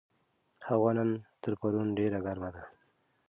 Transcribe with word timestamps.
هوا 0.67 0.91
نن 0.97 1.09
تر 1.41 1.51
پرون 1.59 1.87
ډېره 1.97 2.19
ګرمه 2.25 2.49
ده. 2.55 2.63